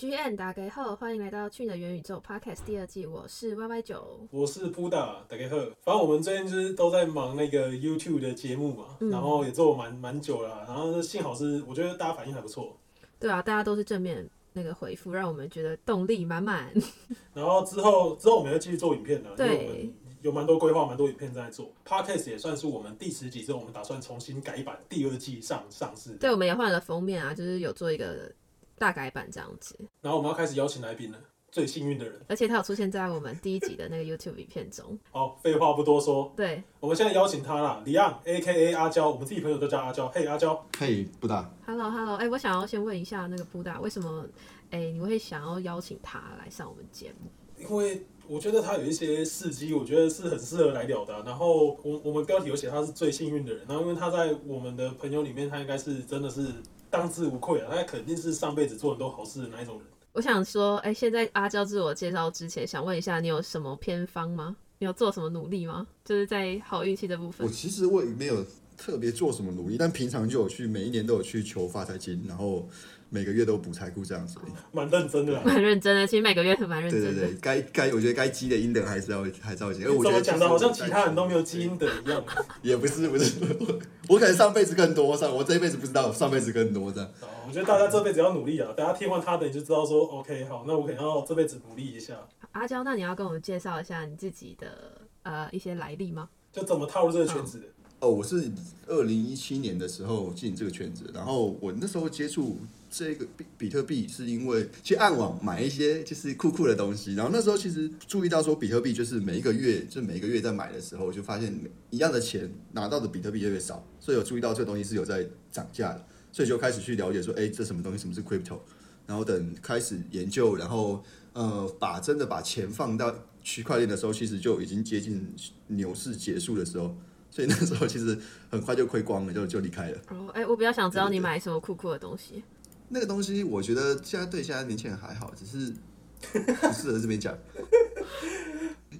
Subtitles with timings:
[0.00, 4.26] G N 打给后，欢迎来到去你的元宇宙 Podcast 第二季，我是 Y Y 九。
[4.30, 5.56] 我是布达，大家好。
[5.82, 12.74] 反正我们最近就是都在忙那个 YouTube 的节目嘛，嗯然后也做蛮蛮久了，然后幸好是我觉得大家反应还不错。
[13.18, 16.72] 对啊，大家都是正面那个回复，让我们觉得动力满满。
[17.34, 21.70] 然后之后之后我们要继续做影片了，因为我对们有蛮多规划，蛮多影片在做。
[21.86, 26.14] Podcast 也算是我们第十集之后，我们打算重新改版，第二季上上市。
[26.14, 28.32] 对，我们也换了封面啊，就是有做一个
[28.80, 31.18] 大改版这样子，然后我们要开始邀请来宾了，
[31.52, 32.18] 最幸运的人。
[32.28, 34.98] 而且他有出现在我们第一集的那个 YouTube 影片中。
[35.10, 40.08] 好，废话不多说，对我们现在邀请他啦，李昂 A.K.A 阿娇，我们自己朋友都叫阿娇。
[40.08, 44.26] 嘿，阿娇，嘿，布达，，Hello Hello，哎、我想要先问一下那个布达，为什么
[44.70, 47.30] 哎、你会想要邀请他来上我们节目？
[47.62, 56.46] 因为我觉得他有一些事迹，我觉得是很适合来聊的啊、然后我我们标题有写他是最幸运的人，然后因为他在我们的朋友里面，他应该是真的是
[56.88, 59.84] 当之无愧啊，他肯定是上辈子做很多好事的那一种人。
[60.12, 64.54] 我想说，哎、现在阿娇自我介绍之前，想问一下，你有什么偏方吗？
[64.78, 65.84] 你有做什么努力吗？
[66.04, 67.52] 就是在好运气这部分我。
[67.52, 68.46] 其实我也没有
[68.82, 72.66] 特别做什么努力，但平常就有去，每一年都有去求发财金，然后
[73.10, 74.38] 每个月都补财库这样子。
[74.72, 75.42] 蛮认真的啦。
[75.44, 77.10] 蛮认真的，其实每个月都蛮认真的。
[77.10, 79.84] 对对对，该该我觉得该积的阴德还是要还是要积。
[79.84, 82.24] 而我怎么觉得讲的好像其他人都没有积，基因的一样？
[82.62, 83.34] 也不是不是，
[84.08, 87.08] 我可能上辈子更多，上我这一辈子不知道，上辈子更多这样。
[87.20, 92.14] 哦我觉得大家这辈子要努力啊，大家听完他的你就知道说，OK，好，那我可能要这辈子努力一下，
[92.52, 96.28] 阿娇，那你要跟我们介绍一下你自己的呃一些来历吗？
[96.52, 97.66] 就怎么踏入这个圈子的。
[98.00, 98.50] 哦，我是
[98.86, 102.56] 二零一七年的时候进这个圈子，然后我那时候接触
[102.90, 111.54] 这个比比特币，是因为去暗网买一些就是酷酷的东西，然后那时候其实注意到说比特币就是每一个月，就每一个月在买的时候，就发现
[111.90, 118.60] 一样的钱拿到的比特币越来越少，所以有注意到这个东西是有在涨价的，所以就开始去了解说，哎，这什么东西，什么是 crypto，
[119.06, 121.04] 然后等开始研究，然后
[121.34, 125.34] 呃，把真的把钱放到区块链的时候，其实就已经接近
[125.66, 126.96] 牛市结束的时候。
[127.30, 128.18] 所以那时候其实
[128.50, 129.98] 很快就亏光了，就就离开了。
[130.08, 132.42] 哦，哎、我比较想知道你买什么酷酷的东西。
[132.88, 135.72] 那个东西，我觉得现在对现在年轻人还好，只是
[136.20, 137.36] 不适合这边讲。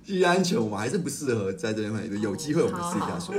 [0.05, 2.07] 居安全，我们还是不适合在这边买。
[2.07, 3.35] 有机会我们好好试一下说。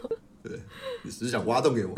[0.42, 0.58] 对，
[1.02, 1.94] 你只是想挖洞给我。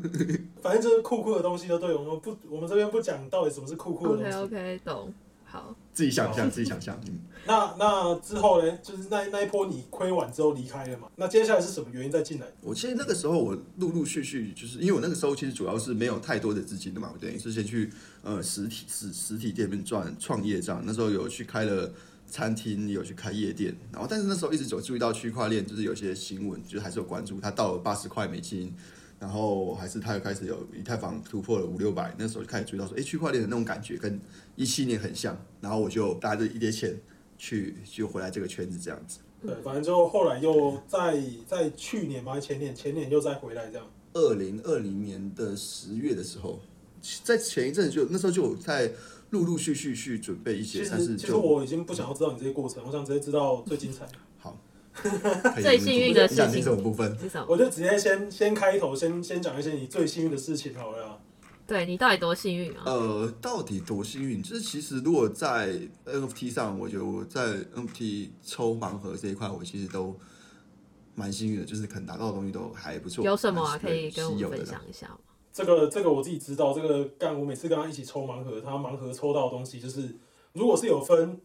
[0.62, 4.36] 反正就是酷酷的东西都对，我们不，我们这边不讲到底什么是酷酷的东 OK 西。
[4.38, 5.14] OK，懂。
[5.44, 7.00] 好，自己想象，自己想象。
[7.06, 8.78] 嗯那那之后呢？
[8.82, 11.08] 就是那那一波你亏完之后离开了嘛？
[11.16, 12.46] 那接下来是什么原因再进来？
[12.62, 17.90] 我其实那个时候我陆陆续续，就是因为我那个时候其实主要是没有太多的资金的嘛，我等于是先去
[18.22, 20.82] 呃实体实实体店面赚创业这样。
[20.86, 21.92] 那时候有去开了
[22.26, 28.74] 餐厅，有去开夜店，然后但是那时候一直有注意到区块链，就是有些新闻，就是还是有关注，它到了八十块美金。
[29.18, 34.20] 然后还是它又开始有以太坊突破了五六百，那时候就开始注意到说，哎，区块链的那种感觉跟
[34.56, 35.36] 一七年很像。
[35.60, 36.98] 然后我就带着一叠钱
[37.38, 39.20] 去就回来这个圈子这样子。
[39.40, 43.86] 对，反正就后来又在在去年嘛，前年前年又再回来这样。
[44.14, 46.60] 二零二零年的十月的时候，
[47.22, 48.90] 在前一阵就那时候就有在
[49.30, 54.12] 陆陆续续去准备一些，其但是其实我已经不想要知道你这些过程，我想直接知道最精彩的。
[54.94, 55.60] 好。
[55.60, 57.18] 最幸运的事情你什么部分？
[57.18, 57.46] 是什么？
[57.48, 61.18] 我就直接先先开头，先先讲一些你最幸运的事情好了啊。
[61.66, 62.82] 对你到底多幸运啊？
[62.84, 64.42] 呃，到底多幸运？
[64.42, 70.14] 就是其实如果在 NFT 上，我觉得我在 NFT 抽盲盒这一块，我其实都
[71.14, 73.24] 蛮幸运的，就是可能拿到的东西都还不错。
[73.24, 73.78] 有什么啊？
[73.78, 75.18] 可以跟我们分享一下吗？
[75.54, 80.14] 这个这个我自己知道，这个干我每次跟他一起抽盲盒，他盲盒抽到的东西就是，
[80.52, 81.40] 如果是有分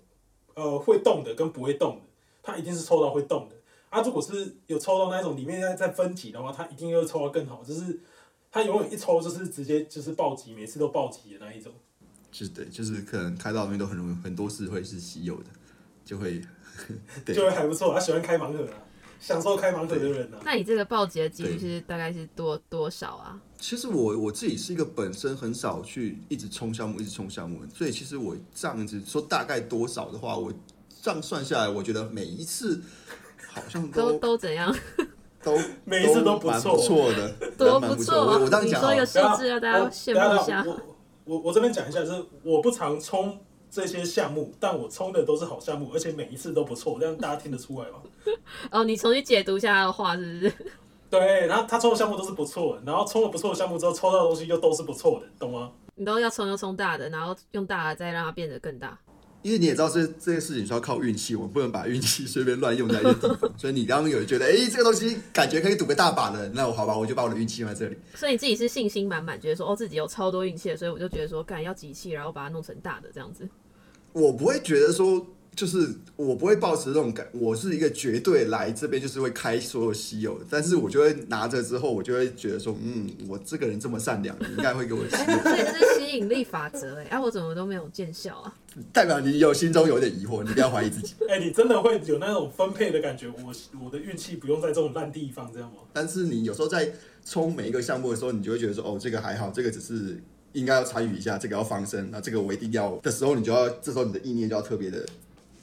[0.55, 2.01] 呃会动的跟不会动的，
[2.44, 3.55] 他一定是抽到会动的。
[3.89, 8.00] 啊，如果是有抽到那一种里面在在分级的话，他一定又抽到更好，就是
[8.51, 11.73] 他永远一抽就是直接就是暴击，每次都暴击的那一种。
[12.31, 15.45] 是的，就是可能开到的东西都很容易，很多是会是稀有的，
[16.05, 16.39] 就会
[17.25, 17.91] 对就会还不错。
[17.91, 18.77] 他喜欢开盲盒啊，
[19.19, 20.39] 享受开盲盒的人啊。
[20.45, 23.41] 那你这个暴击的几率对是大概是多多少啊？
[23.57, 30.53] 其实我我自己是一个本身很少去一直冲项目，一直冲项目，所以其实我这样子说大概多少的话，我
[31.01, 32.81] 这样算下来，我觉得每一次
[33.54, 34.74] 好像都都都怎样？
[35.42, 38.38] 都每一次都不错蛮不错的，都蛮不错啊！
[38.38, 40.63] 我我这样讲哦你说一个数字让大家我羡慕一下。
[40.66, 40.80] 我
[41.24, 43.40] 我我这边讲一下，就是我不常冲
[43.72, 48.00] 这些项目，但我冲的都是好项目，而且每一次都不错，这样大家听得出来吗？
[48.69, 50.54] 哦，你重新解读一下他的话，是不是？
[51.10, 55.72] 对，然后他抽的项目都是不错的，然后冲了不错的项目之后，抽到的东西又都是不错的，懂吗？
[55.96, 59.00] 你都要冲就冲大的，然后用大的再让它变得更大。
[59.41, 63.51] 因为你也知道这这件事情是要靠运气，我们不能把运气随便乱用在一个地方。
[63.57, 67.97] 所以你刚刚有觉得，哎、这个东西感觉可以赌个大把的，那我好吧，我就把我的运气用在这里。
[68.15, 73.47] 所以你自己是信心满满，觉得说哦自己有超多运气的，所以我就觉得说干要集气，然后把它弄成大的这样子。
[74.12, 75.25] 我不会觉得说，
[75.59, 88.56] 就是我不会抱持这种感，我是一个绝对来这边就是会开所有稀有的，但是我就会拿着之后，我就会觉得说，嗯，我这个人这么善良，你应该会给我稀 哎、有，所以这是吸引力法则哎、啊我怎么都没有见效啊？
[88.94, 91.15] 代表你有心中有点疑惑，你不要怀疑自己。
[91.27, 93.27] 哎、你真的会有那种分配的感觉？
[93.27, 93.53] 我
[93.83, 95.79] 我的运气不用在这种烂地方，这样吗？
[95.91, 96.89] 但是你有时候在
[97.25, 100.23] 冲每一个项目的时候，你就会觉得说，哦，这个还好，这个只是
[100.53, 105.05] 应该要参与一下，这个要放生，那这个我一定要的时候，你就要这时候你的意念就要特别的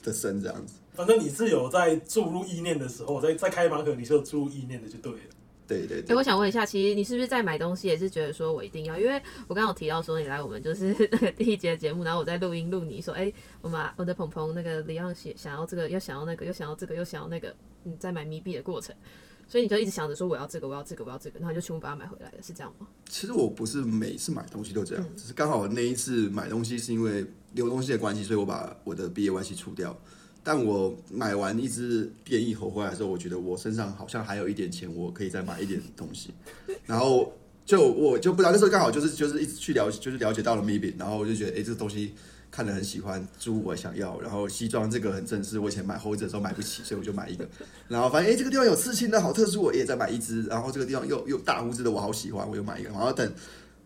[0.06, 0.76] 的身，这样子。
[0.94, 5.18] 反正你是有在注入意念的时候，在在开盲盒你是有注入意念的就对了。
[5.68, 8.96] 对、对对对，我想问一下，其实你是不是在买东西也是觉得说我一定要？
[8.96, 17.52] 因为我刚刚有提到说你来我们就是那 个第一节节目，然后我在录音录你说，哎、我们我的鹏鹏那个李昂想想要这个，又想要那个，又想要这个，又想要那个，
[17.82, 18.94] 你在买米币的过程，
[19.48, 22.86] 所以你就一直想着说我要这个，我要这个，我要这个，然后你就全部把它买回来了，是这样吗？
[23.08, 29.96] 其实我不是每次买东西都这样，嗯只是刚好那一次买东西是因为留东西的关系，所以我把我的毕业关系除掉。
[30.42, 36.30] 但我买完一只变异猴回来的时候，我觉得我身上好像还有一点钱，我可以再买一点东西。
[36.86, 37.32] 然后
[37.64, 42.14] 就我就不知道那时候刚好就是就是一直去了解，就是了解到了 Maybe，然后我就觉得哎、诶这个东西
[42.56, 47.46] 看了很喜欢，猪我想要，然后西装这个很正式，我以前买猴子的时候买不起，所以我就买一个。
[47.86, 50.42] 然后发现哎、诶这个地方有刺青的好特殊，我也再买一只。
[50.44, 52.88] 然后这个地方又又大胡子的我好喜欢，我又买一个。
[52.88, 53.30] 然后等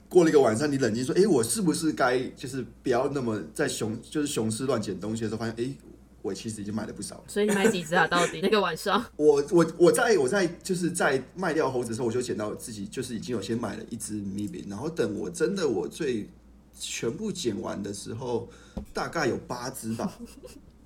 [0.08, 5.76] 过了一个晚上，你冷静说，哎、我是不是该就是不要那么在雄就是雄狮乱捡东西的时候，发现哎、诶
[6.22, 7.24] 我其实已经买了不少。
[7.26, 8.06] 所以你买几只啊？
[8.06, 9.04] 到底那个晚上？
[9.16, 16.28] 我我我在我在就是在卖掉猴子的时候，我就捡到自己就是已经有先买了一只米饼，然后等我真的我最
[16.80, 18.48] 全部剪完的时候，
[18.92, 20.18] 大概有八只吧。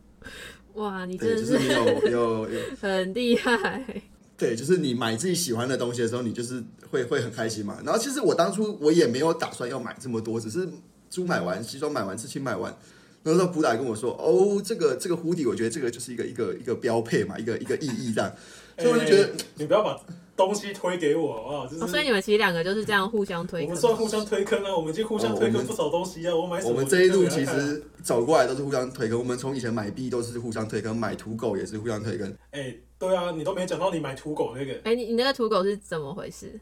[0.75, 4.03] 哇，你对，真的就是你有 有有很厉害。
[4.37, 6.61] 对，就是你买自己喜欢的东西的时候，你就是
[6.91, 7.79] 会会很开心嘛。
[7.85, 10.69] 然后其实我当初我也没有打算要买这么多，只是
[11.09, 12.77] 猪买完，西装买完，刺青买完。
[13.23, 18.31] 那时候布达跟我说：“哦，这个这个蝴蝶，我觉得这个就是一个一个一个标配嘛，一个一个意义这样。”
[18.77, 19.99] 所以我就觉得哎你不要把
[20.37, 21.67] 东西推给我啊？
[21.67, 23.73] 就是、哦，所以你们其实两个就是这样互相推我坑。
[23.73, 26.35] 们算互相推坑啊，我们已经互相推坑不少东西啊。
[26.35, 32.37] 我买什么我们这一路其实走过来都是互相推坑，我们从以前买币都是互相推坑，买土狗也是互相推坑。
[32.51, 34.81] 哎、对啊，你都没讲到你买土狗那个。
[34.85, 36.59] 哎、你你那个土狗是怎么回事？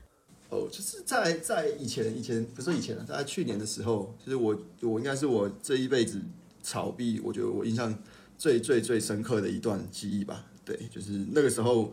[0.51, 6.21] 哦，就是在在以前以前不是以前了，在去年的时候，就是我我应该是我这一辈子
[6.63, 7.97] 炒币，我觉得我印象
[8.37, 10.45] 最最最深刻的一段记忆吧。
[10.63, 11.93] 对，就是那个时候，嗯，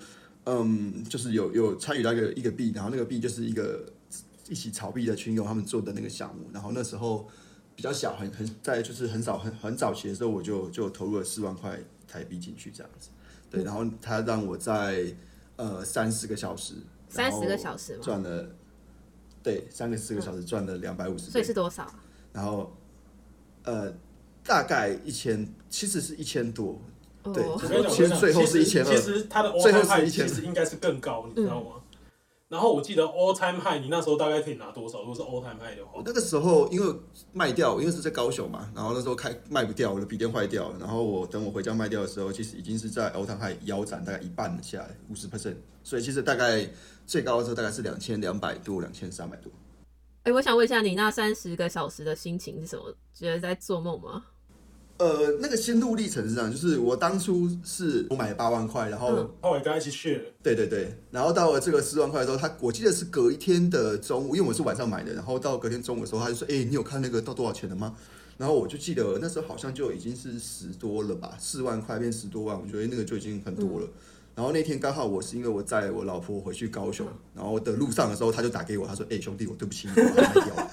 [1.07, 3.85] 就是有有参与到一个一个币，然后那个币就是一个
[4.47, 7.27] 一起炒币的群友他们做的那个项目，然后那时候
[7.75, 13.09] 比较小，很很在就是很早很很早期的时候，我就就投入了四万块台币进去这样子。
[13.51, 15.13] 对，然后他让我在
[15.55, 16.75] 呃三十个小时，
[17.09, 18.49] 三十个小时赚了，
[19.41, 22.03] 对，三个四个小时赚了两百五十，所以是多少啊？
[22.31, 22.75] 然后
[23.63, 23.91] 呃
[24.43, 26.79] 大概一千，其实是一千多，
[27.21, 27.43] 对
[27.89, 31.71] 其实最后是其实1200其实它的 all 最后 time 是 high 1000其实应该是更高，你知道吗？
[32.47, 35.01] 然后我记得 all time high 你那时候大概可以拿多少？
[35.01, 36.95] 如果是 all time high 的话我，那个时候因为
[37.31, 46.67] 卖掉，因为是在高雄嘛，然后那时候开卖不掉，我的笔电坏掉了，然后我等我回家卖掉的时候，其实已经是在欧汤海腰斩大概一半下来，五十 percent，所以其实大概
[47.05, 49.51] 最高的时候大概是两千两百多，两千三百多。
[50.23, 52.93] 哎、我想问一下，你那三十个小时的心情是什么？
[53.13, 54.25] 觉得在做梦吗？
[54.99, 67.95] 呃，那个心路历程是这样，就是我当初是我买八万块，然后、嗯后来跟他一起 share，对对对，然后到了这个四万块的时候，他我记得是隔一天的中午，因为我是晚上买的，然后到隔天中午的时候，他就说：“哎、你有看那个到多少钱了吗？”
[68.37, 73.87] 然后我就记得那时候好像就已经是十多了吧，四万块变十多万，我觉得那个就已经很多了。
[74.35, 80.71] 然后那天刚好我是因为我载我老婆回去高雄，然后的路上的时候，他就打给我，他说：“哎、兄弟，我对不起你，我把它卖掉了。”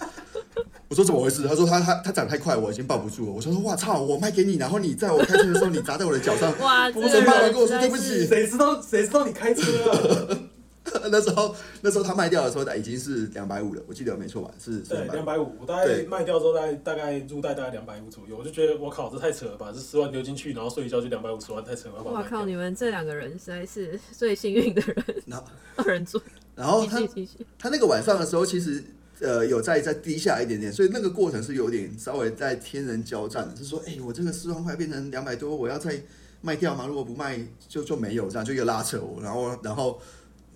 [0.89, 1.43] 我说怎么回事？
[1.47, 3.33] 他说他他他涨太快，我已经抱不住了。
[3.33, 10.39] 我说说哇操，我卖给你，然后你在我开车的时候，你砸在我的脚上， 哇，不这个是爸爸跟我说对不起是谁知道谁知道你开车啊？
[11.11, 14.51] 那时候那时候他卖掉的时候，已经是两百五了，我记得没错吧？
[14.63, 14.81] 是
[15.13, 19.73] 两百五，我大概对卖掉之后大概大概入袋大概两百五左右，我就觉得我靠，这太扯了吧！
[19.75, 22.13] 这十万丢进去，然后睡一觉就两百五十万，太扯了吧！
[22.13, 22.47] 哇靠！
[22.47, 26.21] 你们这两个人实在是最幸运的人，然后 二人组。
[26.55, 27.03] 然后他。
[27.59, 28.83] 他那个晚上的时候，其实
[29.21, 36.03] 呃有再再低下一点点，所以那个过程是有点稍微在天人交战的，是说，哎、我这个四万块变成两百多，我要再
[36.43, 36.87] 卖掉吗？
[36.87, 40.01] 如果不卖就就没有，这样就一个拉扯我，然后然后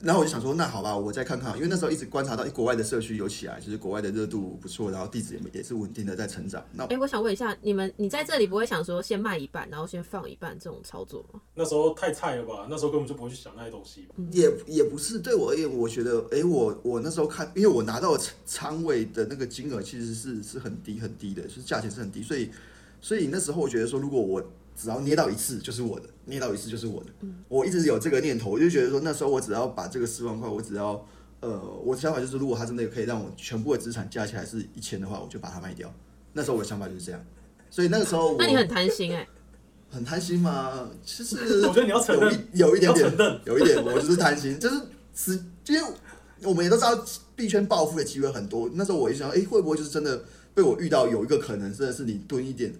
[0.03, 6.65] 然后我就想说，那好吧，我再看看，因为那时候一直观察到，哎，国外的社区有起来，就是国外的热度不错，然后地址也也是稳定的在成长。
[6.73, 11.41] 那哎、我想问一下，你们你在这里不会想说先卖一半，然后先放一半这种操作吗？
[11.55, 12.67] 那时候太菜了吧？
[12.71, 14.09] 那时候根本就不会去想那些东西。
[14.33, 22.51] 也也不是对我而言，我觉得，哎，我我那时候看，因为我拿到的仓仓位的那个金额其实是是很低很低的，就是价钱是很低，所以
[23.01, 24.43] 所以那时候我觉得说，如果我
[24.77, 27.11] 只要捏到一次就是我的，捏到一次就是我的，
[27.49, 31.07] 我一直有这个念头，我就觉得说那时候我只要把这个四万块，我只要
[31.41, 35.93] 呃，我的想法就是，如果它真的可以让我全部的资产加起来是一千的话，我就把它卖掉。
[36.33, 37.25] 那时候我的想法就是这样，
[37.71, 39.27] 所以那个时候我那你很贪心哎、
[39.91, 40.89] 很贪心吗？
[41.05, 41.37] 其实
[41.67, 42.49] 我觉得你要承认。
[42.53, 44.77] 有一有一点点有一点，我就是贪心，就是
[45.15, 45.33] 是，
[45.67, 45.91] 因为
[46.43, 48.71] 我们也都知道币圈暴富的机会很多。
[48.75, 50.23] 那时候我一想，哎、会不会就是真的
[50.55, 52.73] 被我遇到有一个可能，真的是你蹲一点，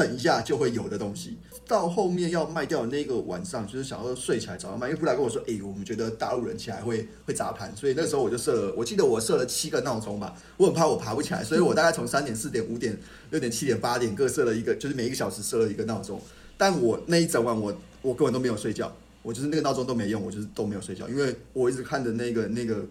[0.00, 1.36] 等一下就会有的东西。
[1.68, 12.98] 到后面要卖掉的那个晚上，就是想要睡起来早上卖，因为布莱跟我说，哎、我们觉得大陆人起来会会砸盘，所以那时候我就设了，我记得我设了七个闹钟吧，我很怕我爬不起来，所以我大概从三点、四点、五点、
[13.30, 16.18] 六点、七点、八点各设了一个，就是每一个小时设了一个闹钟。
[16.56, 18.90] 但我那一整晚我我根本都没有睡觉，
[19.22, 22.84] 我就是那个闹钟都没用，我就是都没有睡觉，因为我一直看着那个那个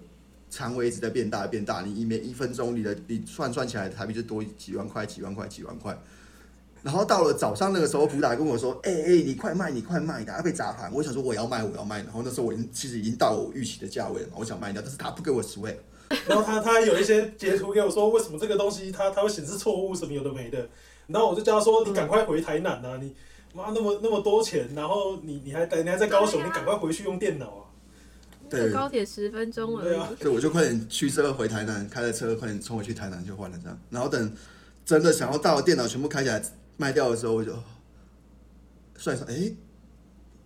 [0.49, 5.97] 仓位一直在变大变大，你一每一分钟你的你算算起来台币就多几万块几万块几万块。
[6.81, 11.97] 然后到了早上那个时候，普达跟我说：“哎、哎、你快卖，你快卖，等下被砸盘。”我想说我要卖，我要卖。
[12.03, 15.79] 然后那时候我已经其实已经到我预期的价位了嘛，我想卖掉，但是他不给我实惠。
[16.27, 20.67] 然后他他还有一些截图给我说，为什么这个东西它它会显示错误什么有的没的。
[21.07, 22.97] 然后我就叫他说，你赶快回台南啊！
[23.01, 23.13] 你
[23.53, 27.61] 妈那么那么多钱，然后你你还你还在高雄，啊你赶快回去用电脑啊！
[28.49, 30.23] 对，高铁十分钟而对啊已。
[30.23, 33.79] 所以我就快点驱车回台南，开着车快点冲回去台南就换了这样。
[33.89, 34.33] 然后等
[34.85, 36.41] 真的想要到电脑全部开起来
[36.79, 37.51] 卖掉的时候，我就
[38.95, 39.53] 算一算，哎、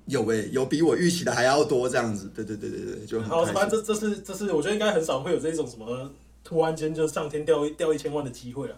[0.07, 2.27] 有哎、有比我预期的还要多这样子。
[2.33, 3.45] 对对对对对，就很好。
[3.45, 6.11] 反正这这是这是我觉得应该很少会有这种什么
[6.43, 8.75] 突然间就上天掉一掉一千万的机会啊。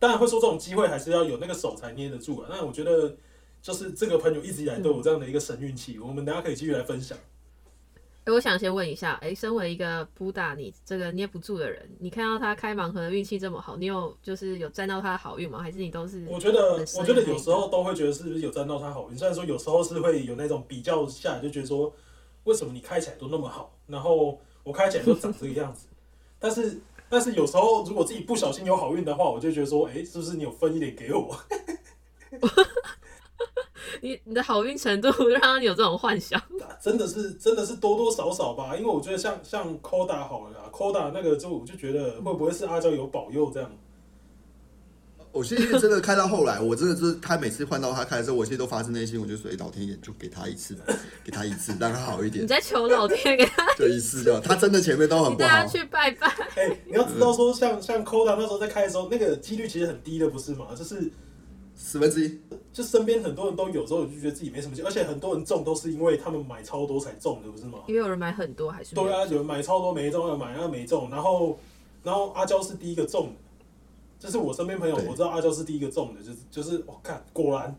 [0.00, 2.48] 当然会说这种机会还是要有那个手才捏得住啊。
[2.50, 3.16] 那我觉得
[3.62, 7.16] 就是这个朋友一直以来都有这样的一个神运气，我们等一下可以继续来分享。
[8.26, 15.60] 哎、我想先问一下，哎、身为一个扑打你这个捏不住的人，你看到他开盲盒的运气这么好，你有就是有沾到他的好运吗？
[15.62, 21.92] 还是你都是我觉得，我觉得有时候都会觉得是不是有沾到他好运，虽然说有时候是会有那种比较下来，就觉得说
[22.42, 25.86] 为什么你开起来都那么好，然后我开起来都长这个样子，
[26.40, 31.32] 但是但是有时候如果自己不小心有好运的话，我就觉得说，哎、是不是你有分一点给我？
[34.02, 35.08] 你你的好运程度
[35.40, 36.40] 让你有这种幻想？
[36.80, 43.70] 真的是真的是多多少少吧，因为我觉得像像 Koda 好了啦，Koda 那个就我就觉得会不会是阿娇有保佑这样？
[45.32, 50.74] 我其实真的开到后来，我真的是他每次换到他开的时候，我其实都发自内心，我就说，哎、老天爷就给他一次，
[51.22, 54.40] 给他一次，让他好一点你点，在求老天给他，就一次就好。
[54.40, 55.66] 他真的前面都很不好大家。
[55.66, 56.26] 去拜拜。
[56.56, 60.68] 哎、你要知道说像像 Koda 那时候在开的时候，那个几率其实很低的，不是吗？
[60.74, 61.12] 就是
[61.76, 62.40] 十分之一，
[62.76, 67.78] 就身边很多人都有，之后我就觉得自己没什么劲，而且很多人中都是因为他们买超多才中的，不是吗？
[67.86, 71.58] 因为有人买很多还是对啊，有人买超多没中，有人买那没中，然后
[72.02, 73.32] 然后阿娇是第一个中的，
[74.18, 77.74] 就是我身边朋友我知道阿娇是第一个中的，就是就是我看果然，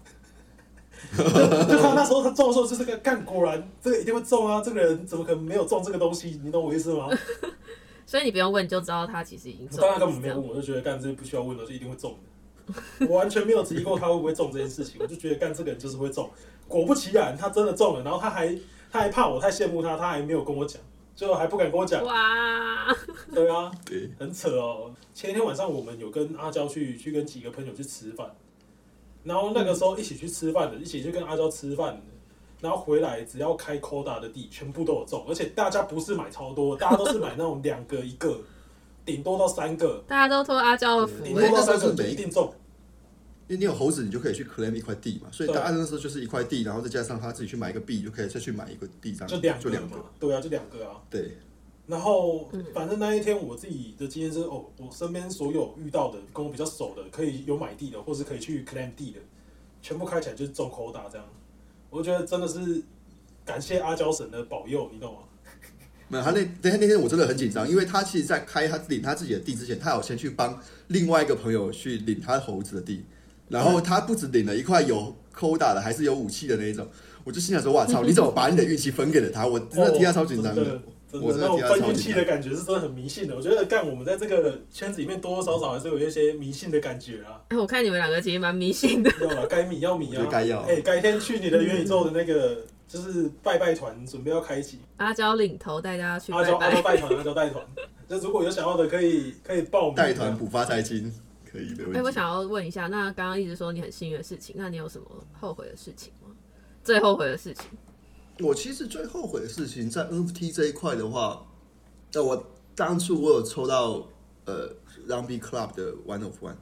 [1.16, 6.42] 就就他那时候他中的时候就是个干果然这个一定会中啊，这个人怎么可能没有中这个东西？
[6.44, 7.08] 你懂我意思吗？
[8.08, 9.82] 所以你不用问就知道他其实已经中了。
[9.82, 12.18] 当然根本没有问，我就觉得干这不需要问了，就一定会中的。
[13.10, 16.30] 我完全没有质疑过他会不会中这件事情，我就觉得干这个人就是会中。
[16.68, 18.54] 果不其然，他真的中了，然后他还
[18.92, 20.82] 他还怕我太羡慕他，他还没有跟我讲，
[21.16, 22.04] 最后还不敢跟我讲。
[22.04, 22.94] 哇，
[23.34, 24.94] 对啊，对，很扯哦。
[25.14, 28.30] 前一天晚上我们有跟阿娇去去跟几个朋友去吃饭，
[29.24, 32.02] 然后那个时候一起去吃饭的，一起去跟阿娇吃饭的，
[32.60, 38.42] 然后回来只要开 Koda 的地，全部都有中，而且大家不是买超多，大家都是买那种两个一个，
[39.08, 42.54] 顶多到三个，大家都托阿娇的福顶欸多到三个就一定中。
[43.48, 51.02] 因为你有猴子，你就可以去 claim 一块地嘛，所以对大家那时候就是一块地，然后再加上他自己去买一个币，就可以再去买一个地，这样就两个就两个嘛，，对啊，就两个啊。
[51.10, 51.38] 对，
[51.86, 59.20] 然后反正那一天我自己的经验是，哦，我身边所有遇到的跟我比较熟的，可以有买地的，或是可以去 claim 地的，
[59.82, 61.26] 全部开起来就是中口大这样。
[61.90, 62.84] 我觉得真的是
[63.46, 65.20] 感谢阿娇神的保佑，你懂吗？
[66.10, 73.04] 没有他那那天那天我真的很紧张，因为他其实在开他领他自己的地之前，他有先去帮另外一个朋友去领他猴子的地，
[73.50, 76.88] 然后他不止领了一块有扣打的，还是有武器的那一种，
[77.24, 79.46] 我就心想说，哇操，你怎么把你的运气分给了他？
[79.46, 80.82] 我真的替他超紧张的哦真的。
[81.10, 83.34] 真我的那种真的替他超分运气的感觉是真的很迷信的。
[83.34, 87.40] 我觉得干我们在这个圈子里面多多少少还是有一些迷信的感觉啊。
[87.48, 89.10] 哎，我看你们两个其实蛮迷信的。
[89.22, 92.58] 要了，该迷要米要哎、改天去你的元宇宙的那个
[92.88, 96.96] 就是拜拜团准备要开启，阿娇领头带大家去拜阿娇阿娇拜。
[96.96, 97.66] 带团，阿娇带团。
[98.08, 101.14] 那如果有想要的，可以可以报名带团补发财金，
[101.46, 102.10] 可以没问哎、我。
[102.10, 105.06] 想要问一下，那刚刚一直说你很幸运的事情，那你有什么
[105.40, 106.30] 后悔的事情吗？
[106.84, 107.66] 最后悔的事情？
[108.40, 111.46] 我其实最后悔的事情在 NFT 这一块的话，
[112.14, 112.42] 那我
[112.74, 114.08] 当初我有抽到
[114.46, 114.70] 呃
[115.08, 116.56] Rumby Club 的 One of One。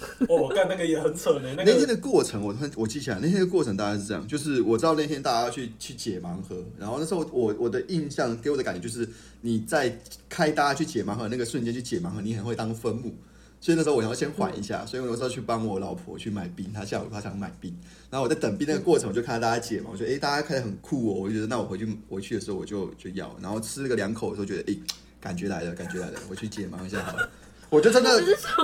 [0.28, 9.08] 哦，我干那个也很扯呢，那那天的过程，我突然我记起来，那天的过程大概是这样，就是我知道那天大家去去解盲盒，然后那时候我我的印象给我的感觉就是
[9.42, 13.14] 你在开大家去解盲盒那个瞬间去解盲盒，你很会当分母，
[13.60, 17.76] 所以那时候我要先缓一下，所以我那时候去帮我老婆去买冰，她下午她想买冰，
[18.10, 24.80] 然后我在等冰那个过程，我就看到大家解嘛，我觉得诶大家开的很酷哦，我就觉得那我回去回去的时候我就就要，然后吃了个两口的时候觉得诶
[25.20, 27.28] 感觉来了，感觉来了，我去解盲一下好了。
[27.70, 28.10] 我就真的，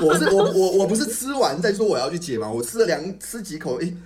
[0.02, 3.96] 我是我我我不是吃完再说我要去解盲，我吃了两吃几口，诶，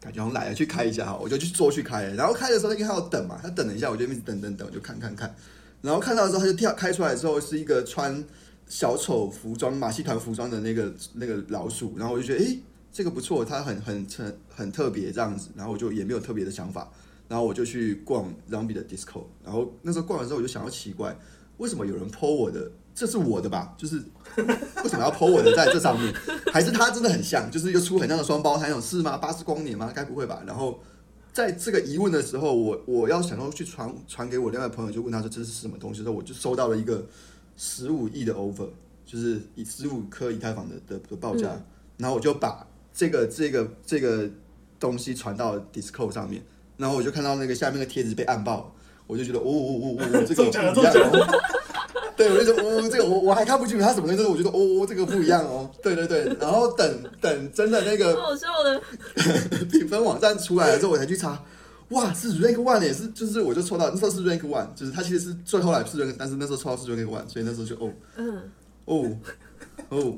[0.00, 2.14] 感觉好像来了，去开一下哈，我就去做去开了。
[2.14, 5.34] 然后开的时候，因为他要等嘛，他等了一下，我就一直等等等，我就看看看。
[5.80, 8.22] 然后看到的时候，他就跳开出来之后是一个穿
[8.68, 12.60] 小丑服装马戏团服装的那个那个老鼠，然后我就觉得，诶，
[12.92, 15.48] 这个不错，它很很很很特别这样子。
[15.56, 16.86] 然后我就也没有特别的想法，
[17.28, 19.22] 然后我就去逛 Zombie 的 Disco。
[19.42, 21.16] 然后那时候逛完之后，我就想要奇怪，
[21.56, 22.70] 为什么有人 PO 我的？
[23.00, 23.72] 这是我的吧？
[23.78, 23.96] 就是
[24.36, 26.12] 为什么要 PO 我的在这上面？
[26.52, 29.16] 还是他真的很像，就是又出很像的双胞胎那种是吗？
[29.16, 29.90] 巴斯光年吗？
[29.94, 30.42] 该不会吧？
[30.46, 30.78] 然后
[31.32, 37.02] 在这个疑问的时候，我我要想要去传传给我另外朋友，就问他说这是什么东西的时候，我就收到了一个
[37.56, 38.68] 十五亿的 over，
[39.06, 41.48] 就是以十五颗以太坊的的的报价，
[41.96, 44.28] 然后我就把这个这个这个
[44.78, 46.42] 东西传到 Discord 上面，
[46.76, 48.74] 然后我就看到那个下面的贴子被按爆，
[49.06, 51.59] 我就觉得哦哦哦哦，这个不一样哦。
[52.20, 55.70] 对，我就说，哦，这个我我还看不清楚它什么东西，但是我觉得，哦，这个不一样哦。
[55.82, 58.78] 对对对，然后等等真的那个好好笑的，
[59.72, 61.42] 评分网站出来了之后，我才去查，
[61.88, 68.42] 哇，是 rank one 也是，就是我就抽到那时候是 rank one，就是它其实是最后来是 rank，但是那时候抽到是 rank one，所以那时候就哦嗯，
[68.84, 69.16] 哦
[69.88, 70.14] 哦，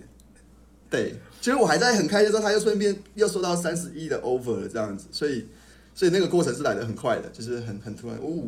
[0.91, 5.47] 对，其实我还在很开心的时候，他又顺便又收到三十一的 over 了这样子，所以
[5.95, 8.43] 所以那个过程是来的很快的，就是很很突然哦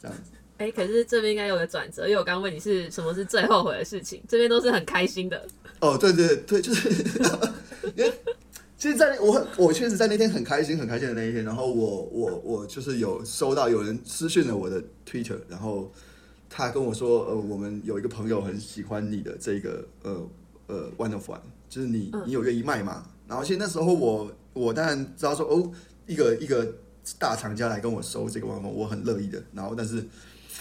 [0.00, 0.30] 这样子。
[0.66, 5.42] 哎、可是这边应该有个转折，因为我刚刚问你是什么是最后悔的事情，这边都是很开心的。
[5.80, 6.90] 哦，对对对，就是
[7.96, 8.12] 因为
[8.76, 15.90] 其实在我很我确实在那天很开心很开心的那一天，然后我我我就是有收到有人私讯了我的 Twitter，然后
[16.50, 20.28] 他跟我说，呃，我们有一个朋友很喜欢你的这个呃
[20.66, 23.06] 呃 One of One，就是你嗯你有愿意卖吗？
[23.26, 25.72] 然后其实那时候我我当然知道说哦，
[26.06, 26.74] 一个一个
[27.18, 30.04] 大厂家来跟我收这个 One of One，我很乐意的，然后但是。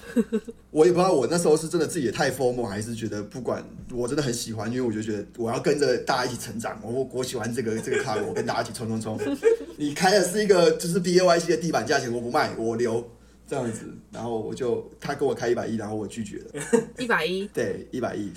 [0.71, 6.79] 我也不知道我那时候是真的自己也太 formal，还是觉得不管我真的很喜欢，因为我就觉得我要跟着大家一起成长。
[6.83, 9.37] 我我喜欢这个这个卡，我跟大家一起冲冲冲。
[9.77, 13.09] 你开的是一个就是 B A Y C 的地板价钱，我不卖，我留
[13.47, 13.85] 这样子。
[14.11, 16.63] 然后我就他跟我开一百亿，然后我拒绝了。
[16.97, 18.31] 一百一，对，一百亿，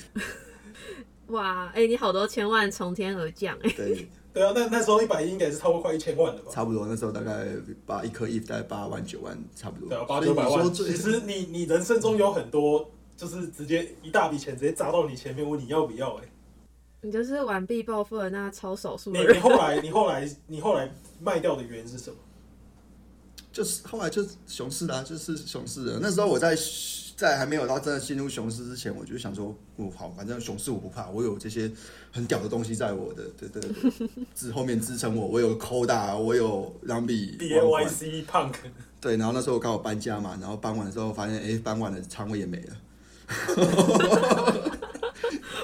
[1.29, 6.51] 哇，哎、你好多千万从天而降、哎，对，对啊，那那时候一百亿应该是超过快一千万了吧？
[6.51, 7.47] 差不多那时候大概
[7.85, 9.89] 八一颗亿，大概八万九万差不多。
[9.89, 10.73] 对啊，八九百万。
[10.73, 16.29] 其实你你人生中有很多，就是直接一大笔钱直接砸到你前面，问你要不要、欸？
[17.03, 19.27] 你就是完璧暴富的那超少数人。
[19.27, 20.89] 你你后来你后来你后来
[21.21, 22.17] 卖掉的原因是什么？
[23.53, 25.99] 就是后来就是熊市啦、就是熊市了。
[26.01, 26.57] 那时候我在
[27.15, 31.71] 在还没有到真的进入熊市之前，我就想说，我好，反正熊市我不怕，我有这些
[32.11, 38.55] 很屌的东西在我的对对对支后面支撑我，我有 Coda，我有两笔 B A Y C Punk，
[39.01, 42.77] 对，然后那时候我刚好搬家嘛，然后搬完的时候发现，哎，搬完了仓位也没了。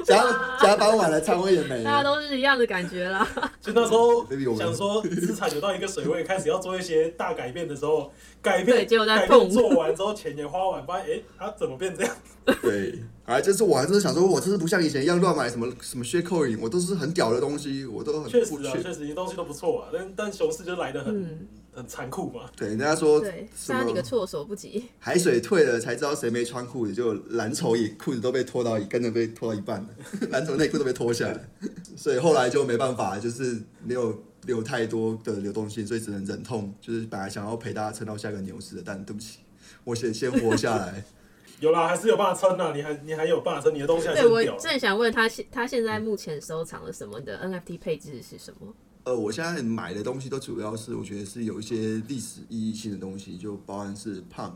[0.08, 1.84] 加加班晚了，仓位也没了。
[1.84, 3.26] 大家都是一样的感觉啦。
[3.60, 12.16] 就那时候想说资产有到一个水位，开始要做一些大改变的时候，改变对结果在改变碰做完之后，钱也花完，发现哎，它、怎么变这样？
[12.62, 18.72] 对，哎，这次我还真的想说，我真是不像以前一样乱买什么什么 share coin，我都是很屌的东西，我都很确实啊。
[18.82, 21.46] 确实你东西都不错啊，但但熊市就来的很、嗯，
[21.78, 22.50] 很残酷嘛。
[22.56, 24.84] 对，人家说对，杀你个措手不及。
[24.98, 29.88] 海水退了才知道谁没穿裤子，就蓝筹也裤子都被拖到跟着被拖到一半了，
[30.30, 31.48] 蓝筹内裤都被脱下来，
[31.96, 39.38] 所以后来就没办法，就是没有留太多的流动性，所以只能忍痛，就是本来想要陪大家撑到下个牛市的，但对不起，
[39.84, 41.04] 我先先活下来。
[41.60, 44.58] 有啦，还是有办法撑啊，你还你还有办法撑，你的东西还是对我。
[44.60, 47.18] 正想问他现他现在目前收藏了什么？
[47.18, 48.72] 你的 NFT 配置是什么？
[49.08, 54.52] 呃，我现在买的东西都主要是我觉得是有一些历史意义性的东西，就包含是 Punk，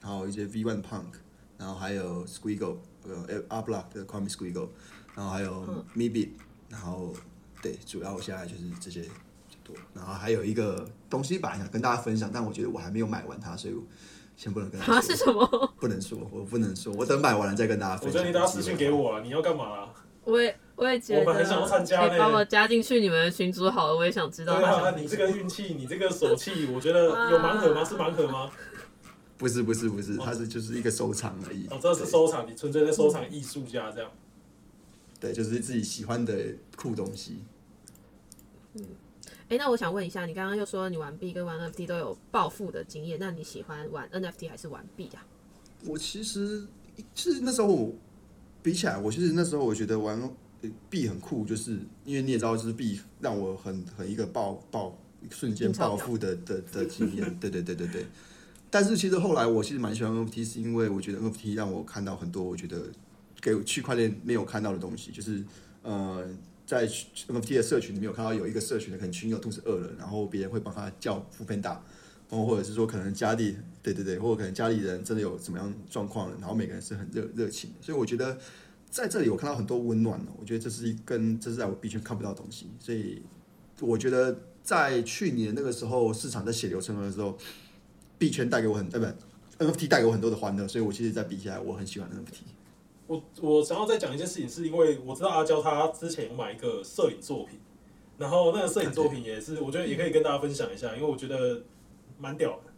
[0.00, 1.06] 然后一些 V One Punk，
[1.56, 4.68] 然后还有 Squiggle，呃 a b l o c k 的 Kwame Squiggle，
[5.16, 6.28] 然后还有嗯 Mibit，
[6.68, 7.12] 然后
[7.60, 9.02] 对，主要我现在就是这些
[9.64, 9.74] 多。
[9.92, 13.82] 然后还有一个东西本来想跟大家分享，但我觉得我还没有买完它，所以我
[14.36, 15.72] 先不能跟大说，是什么？
[15.80, 18.12] 不能说，我不能说，我等买完了再跟大家分享。
[18.12, 19.92] 我觉得你等下私信给我啊，你要干嘛啊？
[20.22, 27.84] 我也我也觉得，我们很想要参加呢可以把我加进去你们的群组好了，我也想知道对啊，你这个运气，你这个手气，我觉得 有盲盒吗？
[27.84, 28.50] 是盲盒吗？
[29.36, 31.66] 不是不是不是，它是就是一个收藏而已。
[31.68, 34.10] 哦，这是收藏，你纯粹在收藏艺术家这样。
[35.20, 36.34] 对，就是自己喜欢的
[36.76, 37.42] 酷东西。
[38.74, 38.84] 嗯
[39.48, 45.24] 哎、那我想问一下，你刚刚又说你玩币跟玩 NFT 都有暴富的经验，那你喜欢玩 NFT 还是玩币啊？
[45.86, 46.66] 我其实
[47.14, 47.92] 其实那时候我
[48.62, 50.30] 比起来，我其实那时候我觉得玩呃
[50.90, 54.98] 币很酷，就是因为你也知道，就是币让我很很一个暴暴
[55.30, 57.38] 瞬间暴富的的的经验。
[57.38, 58.06] 对对对对对。
[58.70, 62.82] 但是其实后来我其实蛮喜欢 NFT，是因为我觉得 NFT 让我看到很多我觉得
[63.40, 65.44] 给我区块链没有看到的东西，就是
[65.82, 66.26] 呃。
[66.68, 71.82] 在 NFT 的社群里面有看到有一个社群的可能群友肚子饿了，然后别人会帮他叫副片大，
[72.28, 78.38] 哦，或者是说可能家里，对对对，或者可能家里人真的有怎么样状况，然后每个人是很热热情的，所以我觉得
[78.90, 83.22] 在这里我看到很多温暖我觉得这是一跟这是在我币圈看不到的东西，所以
[83.80, 87.36] 我觉得在去年那个时候市场在血流成河的时候，
[88.18, 92.42] 币圈带给我很呃不 NFT 带给我很多的欢乐，所以我其实，在比起来我很喜欢 NFT。
[93.06, 97.58] 我我想要再讲一件事情，是因为我知道阿娇她之前有买一个摄影作品，
[98.18, 101.62] 然后那个摄影作品也是，我觉得也可以跟大家分享一下，因为我觉得
[102.18, 102.72] 蛮屌的。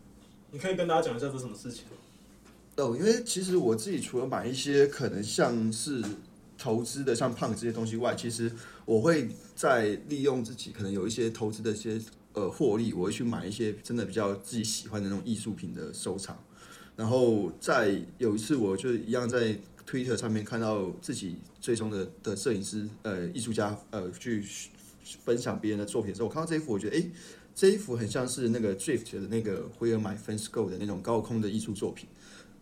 [0.52, 1.84] 你可以跟大家讲一下这是什么事情。
[2.96, 6.02] 因为其实我自己除了买一些可能像是
[6.56, 8.50] 投资的，像胖这些东西外，其实
[8.84, 12.00] 我会在利用自己可能有一些投资的一些
[12.32, 16.38] 呃获利，我会去买一些真的比较自己喜欢的那种艺术品的收藏。
[16.96, 19.56] 然后在有一次，我就一样在
[19.88, 24.44] Twitter 上面看到自己追踪的的摄影师呃艺术家呃去
[25.24, 27.10] 分享别人的作品的时候，我看到这一幅，我觉得诶，
[27.54, 32.06] 这一幅很像是那个 Drift 的那个灰尔买 Fence Go 的那种高空的艺术作品。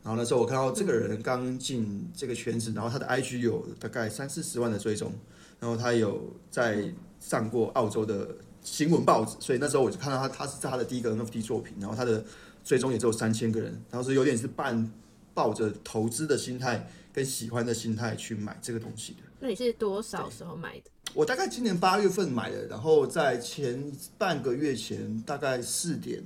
[0.08, 5.12] 然后那时候我看到这个人刚进这个圈子，然后他的 IG 有大概三四十万的追踪，
[5.60, 6.90] 然后他有在
[7.20, 12.24] 上过澳洲的新闻报纸，所以那时候我就看到他，他是他的第一个 NFT 作品，然后他的
[12.64, 14.90] 追踪也只有三千个人，然后是有点是半
[15.34, 19.18] 抱着投资的心态跟喜欢的心态去买这个东西的。
[19.40, 20.90] 那你是多少时候买的？
[21.12, 26.24] 我大概今年八月份买的，然后在前半个月前大概四点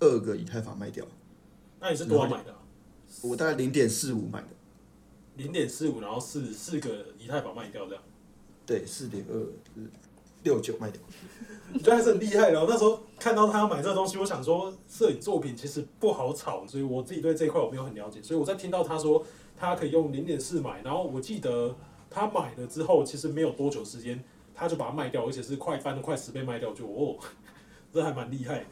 [0.00, 1.06] 二个以太坊卖掉，
[1.78, 2.58] 那你是多少买的、啊？
[3.22, 4.48] 我大概零点四五买的，
[5.36, 8.02] 零点四五，然后四四个以太坊卖掉这样。
[8.64, 9.46] 对，四点二
[10.42, 11.00] 六九卖掉。
[11.72, 18.22] 我觉得还是很厉害然后那时候看到他要买这个东西，我想说摄影作品其实不好炒，所以我自己对这一块我没有很了解。
[18.22, 19.24] 所以我在听到他说
[19.56, 21.74] 他可以用零点四买，然后我记得
[22.10, 24.22] 他买了之后，其实没有多久时间
[24.54, 27.16] 他就把它卖掉，而且是快翻了快十倍卖掉，就哦，
[27.92, 28.66] 这还蛮厉害。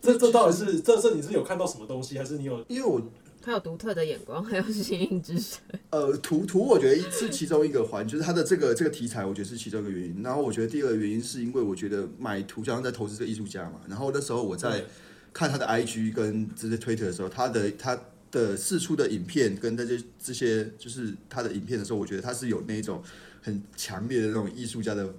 [0.00, 3.00] 这这到底是这这你是有看到什么东西，还是你有因为我
[3.42, 5.58] 他有独特的眼光， 还有新颖之神。
[5.90, 10.22] 呃图图，我觉得是其中一个环，就是他的这个这个题材，我觉得是其中一个原因。
[10.22, 13.80] 然后我觉得第二个原因是因为我觉得买图就像在投资这个艺术家嘛。
[13.88, 14.84] 然后那时候我在
[15.32, 18.00] 看他的 IG 跟这些 Twitter 的时候，他的他
[18.30, 23.02] 的试出的影片跟这些这些就是他的影片的时候，我觉得他是有那种
[23.42, 25.12] 很强烈的那种艺术家的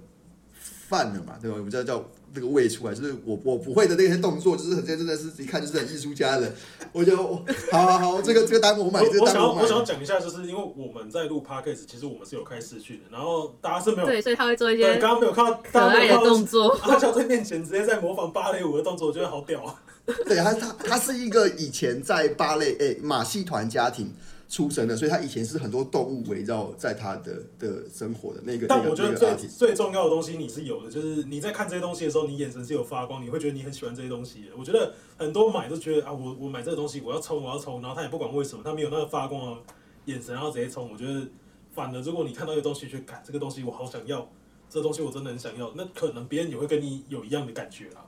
[0.88, 1.56] 范了嘛，对吧？
[1.56, 6.52] 我们叫叫那个味出来，就是我我不会的那些动作，就是很真的是一看就是很艺术家的。
[6.92, 9.56] 我就我好好好，这个 这个单我买，这个我我想单我买。
[9.56, 16.68] 要我想要讲一下，就是因为我们在录 podcast，其实我们是有开视讯的，然后大家是没有对，所以他会做一对，些刚刚没有看到可大家没爱的动作。
[16.82, 19.82] 阿乔在面前直接在模仿芭蕾舞的动作，我觉得好屌啊！
[20.26, 24.12] 对他，他他是一个以前在芭蕾诶、马戏团家庭
[24.48, 28.66] 出生的，所以他以前是很多动物围绕在他的的生活的那个。
[28.66, 34.44] 但我觉得最最重要的东西你是有的，就是你在看这些东西的时候，你眼神是有发光，你会觉得你很喜欢这些东西。
[34.56, 39.62] 我觉得很多买都觉得啊，我我买这个东西我要冲我要冲，然后他也不管为什么，他没有那个发光的
[40.04, 40.90] 眼神，然后直接冲。
[40.92, 41.26] 我觉得
[41.72, 44.28] 反而如果你看到一个东西，觉得感这个东西我好想要，
[44.68, 48.04] 这个东西我真的很想要，那可能别人也会跟你有一样的感觉啦。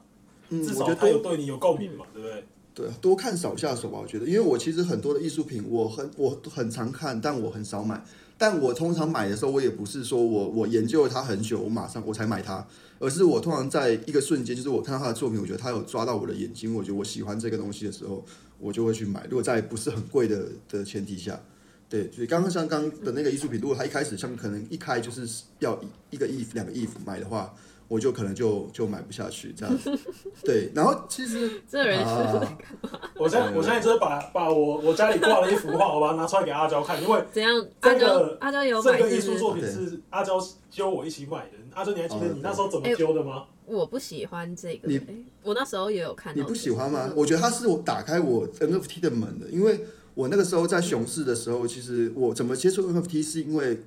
[0.51, 2.45] 嗯，至少他有对你有共鸣嘛，对不对？
[2.77, 3.99] 对多看少下手吧。
[3.99, 8.05] 我觉得，因为我其实很多的艺术品，我很我很常看，但我很少买。
[8.39, 12.67] 但我通常买的时候，我也不是说我我研究了它很久，我马上我才买它，
[12.99, 18.23] 而是我通常在一个瞬间，就是我看到他的作品，我觉得他有抓到我的眼睛，我觉得我喜欢这个东西的时候，
[18.61, 19.25] 我就会去买。
[19.31, 21.41] 如果在不是很贵的的前提下，
[21.89, 25.27] 对，所以刚刚像刚的那个艺术品，如果他一开始像可能一开就是
[25.61, 27.55] 要一一个亿两个亿买的话，
[27.89, 29.97] 我就可能就就买不下去这样子。
[30.45, 32.59] 对，然后其实 这人是啊，
[33.17, 37.67] 我现在我现在就是把把我我家里挂了一幅画，我把它拿出来给阿娇看，因为怎样？
[37.81, 38.93] 这阿娇个阿娇有这？
[38.99, 40.39] 个艺术作品是阿娇
[40.71, 41.53] 揪我一起买的。
[41.75, 43.45] 阿娇，你还记得你那时候怎么揪的吗？
[43.67, 47.11] 我不喜欢这个、你欸我那时候也有看到、你不喜欢吗？
[47.17, 53.83] 我觉得它是我打开我 NFT 的门的，因为我那个时候在熊市的时候，其实我怎么接触 NFT 是因为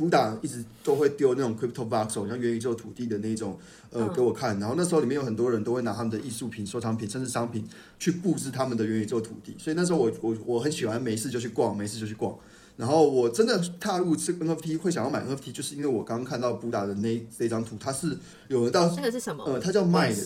[0.00, 3.58] 布达一直都会丢那种 crypto box，像元宇宙土地的那种
[3.90, 4.12] 呃嗯。
[4.14, 12.34] 给我看，然后那时候里面有很多人都会拿他们的艺术品、收藏品甚至商品去布置他们的元宇宙土地，所以那时候我我我很喜欢没事就去逛，没事就去逛。
[12.80, 18.16] 然后我真的踏入这个 NFT 会想要买 NFT，就是因为我刚刚看到布达的那那张图，它是
[18.48, 19.44] 有人到那个是什么？
[19.44, 20.16] 呃，它叫 Mind，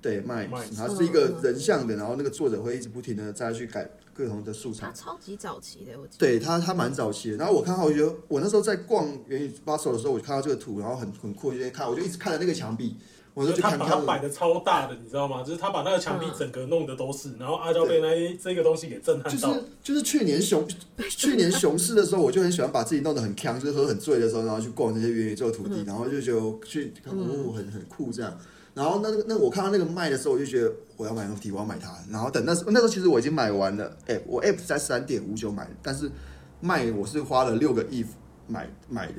[0.00, 4.86] 对 Mind，Mind 它是一个人像的，然后那个作者会一直不停的再去改各种的素材。
[4.86, 6.18] 它超级早期的，我记得。
[6.18, 7.38] 对他，他蛮早期的。
[7.38, 12.96] 然后我看到，我觉得我那时候在逛元宇巴手的时候，我就看到这个图，然后很很酷，就在看，我就一直看着那个墙壁，
[13.36, 13.88] 我就去他看看。
[13.90, 15.42] 把它摆的超大的，你知道吗？
[15.42, 19.52] 就是他把那个墙壁整个弄的都是，然后阿娇被那一这个东西给震撼到。
[19.52, 20.66] 就是就是去年熊
[21.10, 28.34] 去年熊市的时候，我就很喜欢把自己弄得很强，就是喝很醉的时候，然后去逛这些元宇宙土地，然后就觉得去哦很很酷这样。
[28.72, 31.94] 然后那个那我看到那个卖的时候，我就觉得我要买 NFT，我要买它。
[32.10, 36.10] 然后等那时候那时候其实我已经买完了，哎，我 App 在三点五九买的，但是
[36.60, 38.04] 卖我是花了六个亿
[38.46, 39.14] 买买的。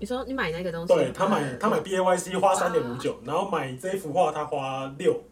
[0.00, 0.94] 你说你买那个东西？
[0.94, 5.22] 对他买他买 B A Y C 花三点五九，然后买这幅画他花六，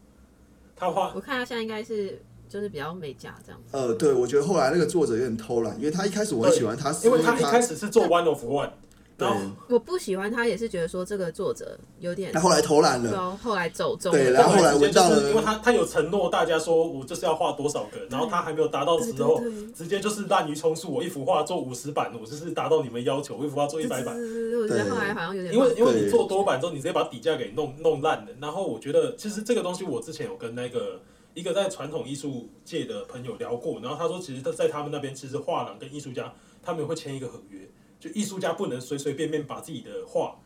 [0.77, 3.77] 他花我看他现在应该是就是比较美甲这样子。
[3.77, 8.73] 呃，对，我觉得后来那个作者有点偷懒，因为他一开始我很喜欢他，因为他他一开始是做 One of One，对
[9.19, 9.37] 然后，
[9.69, 13.11] 我不喜欢他，也是觉得说这个作者有点他后来偷懒了。
[13.11, 24.15] 高，后来走中对然后后来闻到了因为他他有承诺大家说我就是要画多少个，然后他还没有达到的时候对对对，直接就是滥竽充数，我一幅画做五十版，我就是达到你们要求，我一幅画做一百版。
[24.15, 28.29] 对对对我觉得后来好像有点因为因为你做多版之后，你直接把底价给弄弄烂了。
[28.41, 31.01] 然后我觉得，其实这个东西我之前有跟那个
[31.35, 37.61] 一个在传统艺术界的朋友聊过，然后他说，其实他在他们那边，其实画廊跟艺术家他们会签一个合约，
[37.99, 40.41] 就艺术家不能随随便便把自己的画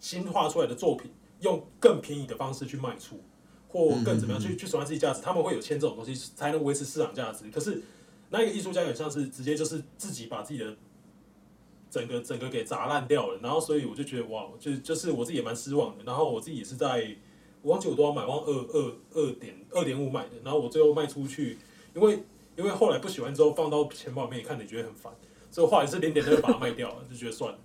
[0.00, 3.20] 新画出来的作品用更便宜的方式去卖出，
[3.68, 7.50] 或更怎么样去去损害自己价值，他们会有签这种东西才能维持市场价值。
[7.50, 7.82] 可是
[8.30, 10.76] 那个艺术家很像是直接就是自己把自己的
[11.90, 16.04] 整个整个给砸烂掉了，然后所以我就觉得哇，就就是我自己也蛮失望的。
[16.04, 17.16] 然后我自己也是在，
[17.62, 21.58] 我忘记我多少买，忘二二二点二点五买的，然后我最后卖出去，
[21.94, 22.24] 因为
[22.56, 25.12] 因为后来不喜欢之后放到钱包里面，看你觉得很烦，
[25.54, 27.56] 所以我后来是零点二把它卖掉了，就觉得算了。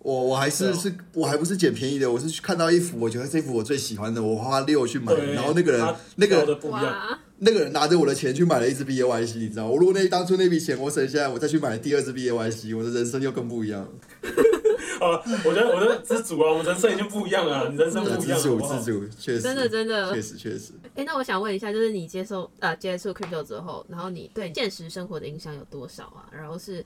[0.00, 7.18] 我我还是是，我还不是捡便宜的，我是去看到一幅，我觉得这幅我最喜欢的，我花六去买，然后那个人那个人的不一样。
[7.38, 9.66] 那个人拿着我的钱去买了一支 B A Y C，你知道？
[9.66, 13.88] 我如果那当初那笔钱我省下来，我再去买第二支 B A Y C，我的人生又更不一样了。
[14.98, 20.72] 好了，我觉得我觉得知足啊，我人生已经不一样了，你人生不一样了，自主自主，确实真的真的确实确实。
[20.94, 26.24] 哎、那我想问一下，就是你接受呃接触 crypto 之后，然后你对现实生活的影响有多少啊？
[26.32, 26.82] 然后是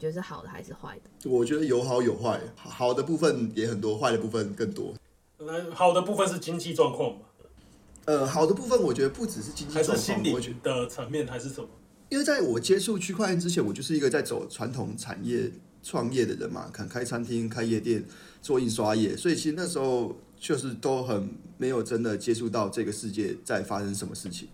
[0.00, 1.28] 你觉得是好的还是坏的？
[1.28, 4.94] 我觉得有好有坏，好好的部分也很多，坏的部分更多。
[5.36, 7.26] 那好的部分是经济状况吧，
[8.06, 11.68] 呃，好的部分我觉得不只是经济还是状况，心理我觉得的层面，还是什么？
[12.08, 18.02] 因为在我接触区块链之前，我就是一个在走传统产业创业的人嘛，可能开餐厅、开夜店、
[18.40, 24.48] 做印刷业，所以其实那时候确实都很没有真的接触到这个世界在发生什么事情。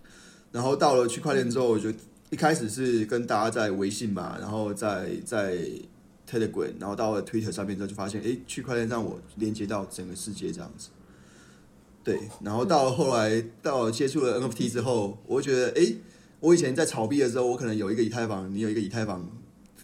[0.51, 1.93] 然后到了区块链之后，我就
[2.31, 5.57] 一开始是跟大家在微信嘛，然后在在
[6.29, 10.89] Telegram，然后到了 Twitter 上面之后，就发现，诶，区块链让我连接到整个世界这样子。
[12.03, 15.97] 对，然后到后来到接触了 NFT 之后，我觉得，诶，
[16.41, 19.29] 我以前在炒币的时候，我可能有一个以太坊，你有一个以太坊，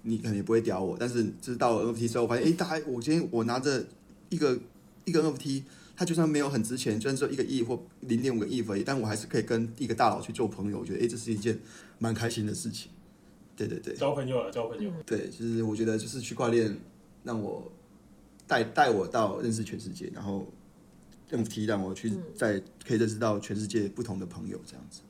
[0.03, 0.97] 你可能也不会屌我。
[0.99, 3.85] 但是就是到了 NFT 之后，我发现，诶，大家，我今天我拿着
[4.31, 4.59] 一个
[5.05, 5.63] 一个 NFT，
[6.03, 10.81] 它就算没有很值钱，虽然只有一个亿或零点五个亿而已，但我还是可以跟一个大佬去做朋友。
[10.81, 11.57] 我觉得，诶，这是一件
[12.01, 12.91] 蛮开心的事情。
[13.55, 14.91] 对对对交朋友啊，交朋友。
[15.07, 16.77] 对，就是我觉得就是区块链
[17.23, 17.71] 让我
[18.49, 20.45] 带带我到认识全世界，然后
[21.31, 25.03] NFT 让我去在可以认识到全世界不同的朋友这样子。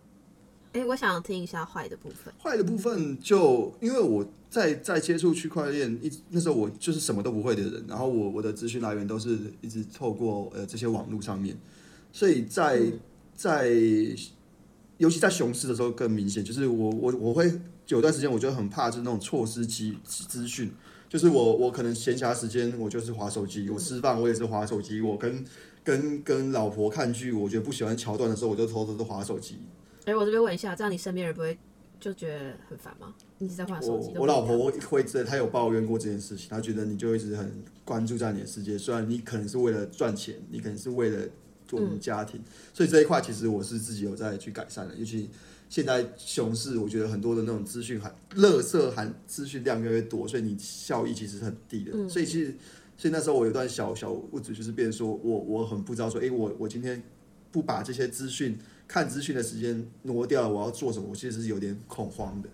[0.72, 2.32] 哎、我想听一下坏的部分。
[2.42, 11.56] 坏的部分就因为我在在接触区块链一那时候我就是什么都不会的人，然后我我的资讯来源都是一直透过呃这些网络上面，
[12.10, 12.82] 所以在
[13.34, 13.70] 在
[14.96, 17.52] 尤其在熊市的时候更明显，就是我我我会
[17.88, 20.70] 有段时间我就很怕就是那种错失机资讯，
[21.08, 25.44] 就是我我可能闲暇时间我就是划手机，我吃饭我也是划手机，我跟
[25.84, 29.58] 跟跟老婆看剧，我觉得不喜欢桥段的时候，我就偷偷的划手机。
[30.04, 31.56] 哎、我这边问一下，这样你身边人不会
[32.00, 33.14] 就觉得很烦吗？
[33.38, 41.28] 你一直在换手我机，我老婆会知道，她有抱怨过这件事情，她觉得你就一直很关注在你的世界，虽然你可能是为了赚钱，你可能是为了
[41.66, 42.42] 做你家庭，
[42.74, 45.30] 所以这一块其实我是自己有在去改善的，尤其
[45.68, 52.54] 现在熊市，我觉得很多的那种资讯含垃圾含资讯量越来越多，所以你效益其实是很低的，所以其实
[52.96, 57.02] 所以那时候我有段小小物质，就是变成说我我很不知道说，哎、我我今天
[57.50, 58.58] 不把这些资讯
[58.92, 61.08] 看资讯的时间挪掉了，我要做什么？
[61.08, 62.48] 我其实是有点恐慌的。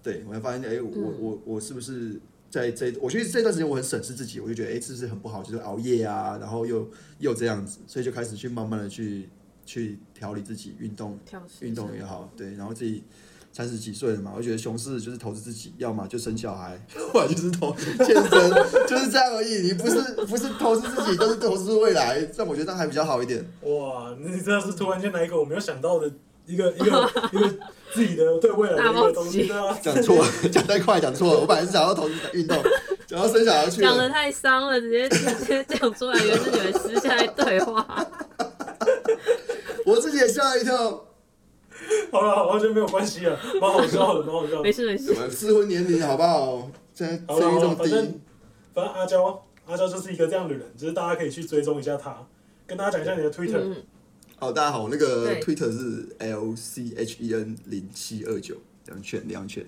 [0.00, 2.96] 对，我才发现，哎、我我我是不是在这？
[3.00, 5.42] 我觉得这段时间我很审视自己，我就觉得，哎、是不是很不好？
[5.42, 9.28] 就是熬夜啊，然后又又这样子，所以就开始去慢慢的去
[9.66, 11.18] 去调理自己，运动
[11.62, 13.02] 运动也好，对，然后自己
[13.52, 18.50] 三十几岁了嘛，我觉得熊市就是投资自己，要么就生小孩， 要么就是投健身，
[18.88, 19.58] 就是这样而已。
[19.60, 23.44] 你不是不是投资自己，都是投资未来，这样我觉得这样还比较好一点。
[23.62, 26.10] 哇，你真的是突然间来一个我没有想到的
[26.46, 27.54] 一个 一个一个
[27.92, 31.40] 自己的对未来的一个东西，对啊，讲错了，讲太快，讲错了。
[31.40, 32.56] 我本来是想要投资运动，
[33.06, 33.88] 想要生小孩去了。
[33.88, 38.06] 讲的太伤了，直接直接讲出来，原来是你们私下在对话。
[39.84, 41.04] 我自己也吓一跳。
[42.12, 44.72] 好了，好了，完全没有关系啊，蛮好笑的， 蛮好笑的没。
[44.72, 46.70] 事没事，我们适婚年龄好不好？
[46.94, 48.20] 现在好了好了，生育这么反正，
[48.74, 52.26] 反正阿娇阿娇就是一个这样的人，就是大家可以去追踪一下他，
[52.66, 53.58] 跟大家讲一下你的 Twitter。
[53.60, 53.76] 嗯，
[54.36, 59.64] 好，大家好，那个对 Twitter 是 L C H E N 零七二九，两圈两圈，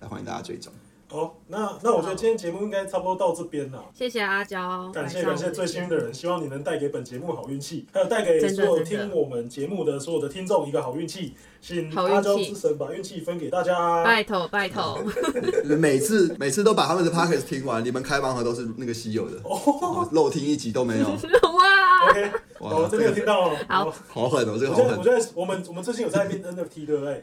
[0.00, 0.72] 再欢迎大家追踪。
[1.08, 3.84] 好，那那我觉得今天节目应该差不多到这边了。
[3.94, 11.34] 谢谢阿娇，感谢感谢最幸运的人，希望你能带给本节目好运气，还有带给所有听我们节目的所有的听众一个好运气。
[11.60, 14.04] 请阿娇之神把运气分给大家。
[14.04, 14.98] 拜托拜托，
[15.78, 21.06] 每次每次都把他们的 podcast 听完，你们开盲盒都是那个稀有的，哦漏听一集都没有，
[21.54, 23.56] 哇，OK，哇好，这边有听到哦。
[23.68, 25.04] 好好狠哦，这个好我觉得，我。
[25.04, 27.22] 觉得我们我们最近有在面 NFT，对不对？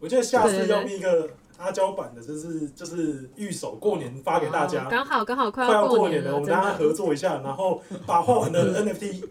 [0.00, 1.28] 我觉得下次要编一个
[1.62, 4.88] 阿胶版的，就是就是预手过年发给大家哦。
[4.90, 6.92] 刚好刚好快快要过过年了，我们真大家合。
[6.92, 9.24] 作一下，然后把画完的 NFT，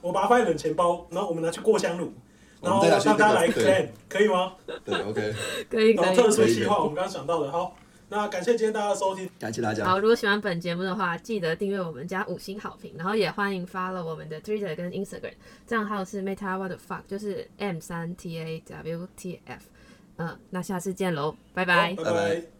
[0.00, 2.12] 我把它放在冷钱包，然后我们拿去过香炉，
[2.60, 4.54] 然后让大家来那个 claim，可以吗？
[4.84, 5.34] 对，OK，
[5.70, 6.32] 可以可然后特以。
[6.32, 7.76] 殊计划我们刚刚想到的，好，
[8.08, 9.84] 那感谢今天大家的收听，感谢大家。
[9.84, 15.34] 好，如果喜欢本节目的话，记得订阅我们加五星好评，然后也欢迎 follow 我们的 Twitter 跟 Instagram，
[15.66, 19.66] 账号是 Meta What the Fuck，就是 M 三 T A W T F。
[20.16, 21.94] 嗯，那下次见喽，拜拜。
[21.94, 22.53] 拜拜。